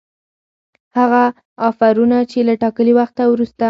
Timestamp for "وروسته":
3.27-3.59